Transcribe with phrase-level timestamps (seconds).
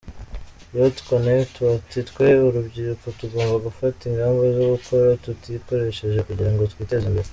[0.77, 7.29] Youtconnekt bati “twe urubyiruko tugomba gufata ingamba zo gukora tutikoresheje, kugira ngo twiteze imbere.